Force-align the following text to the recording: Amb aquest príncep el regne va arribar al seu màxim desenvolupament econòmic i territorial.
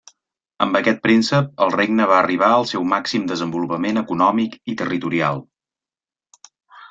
Amb 0.65 0.77
aquest 0.77 1.01
príncep 1.01 1.51
el 1.65 1.73
regne 1.73 2.07
va 2.11 2.15
arribar 2.21 2.47
al 2.55 2.65
seu 2.71 2.87
màxim 2.95 3.27
desenvolupament 3.33 4.01
econòmic 4.03 4.57
i 4.73 4.77
territorial. 4.83 5.43